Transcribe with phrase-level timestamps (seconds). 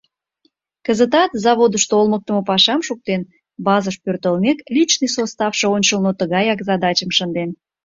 [0.85, 3.21] Кызытат, заводышто олмыктымо пашам шуктен,
[3.65, 7.49] базыш пӧртылмек, личный составше ончылно тыгаяк задачым шынден.